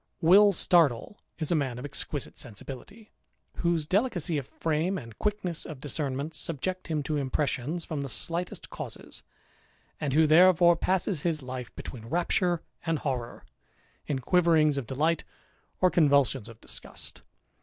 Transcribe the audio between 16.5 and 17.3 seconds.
disgust.